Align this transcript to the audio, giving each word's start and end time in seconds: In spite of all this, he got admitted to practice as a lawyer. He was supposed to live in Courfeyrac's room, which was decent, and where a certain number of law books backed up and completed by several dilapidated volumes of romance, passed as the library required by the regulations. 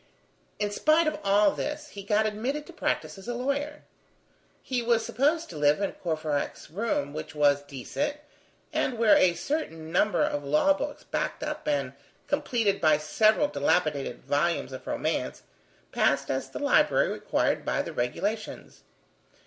In 0.57 0.71
spite 0.71 1.05
of 1.05 1.19
all 1.23 1.51
this, 1.51 1.89
he 1.89 2.01
got 2.01 2.25
admitted 2.25 2.65
to 2.65 2.73
practice 2.73 3.19
as 3.19 3.27
a 3.27 3.35
lawyer. 3.35 3.83
He 4.63 4.81
was 4.81 5.05
supposed 5.05 5.47
to 5.51 5.57
live 5.59 5.79
in 5.79 5.91
Courfeyrac's 5.91 6.71
room, 6.71 7.13
which 7.13 7.35
was 7.35 7.61
decent, 7.61 8.17
and 8.73 8.97
where 8.97 9.15
a 9.15 9.35
certain 9.35 9.91
number 9.91 10.23
of 10.23 10.43
law 10.43 10.73
books 10.73 11.03
backed 11.03 11.43
up 11.43 11.67
and 11.67 11.93
completed 12.25 12.81
by 12.81 12.97
several 12.97 13.47
dilapidated 13.47 14.23
volumes 14.23 14.71
of 14.73 14.87
romance, 14.87 15.43
passed 15.91 16.31
as 16.31 16.49
the 16.49 16.57
library 16.57 17.09
required 17.11 17.63
by 17.63 17.83
the 17.83 17.93
regulations. 17.93 18.81